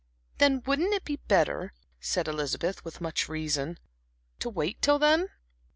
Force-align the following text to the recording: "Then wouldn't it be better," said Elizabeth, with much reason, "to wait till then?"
"Then 0.39 0.63
wouldn't 0.65 0.95
it 0.95 1.03
be 1.05 1.17
better," 1.27 1.73
said 1.99 2.27
Elizabeth, 2.27 2.83
with 2.83 3.01
much 3.01 3.29
reason, 3.29 3.77
"to 4.39 4.49
wait 4.49 4.81
till 4.81 4.97
then?" 4.97 5.29